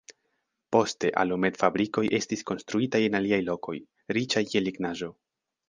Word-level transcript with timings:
Poste 0.75 1.11
alumetfabrikoj 1.23 2.05
estis 2.21 2.43
konstruitaj 2.53 3.03
en 3.11 3.21
aliaj 3.21 3.41
lokoj, 3.53 3.77
riĉaj 4.19 4.47
je 4.55 4.67
lignaĵo. 4.69 5.15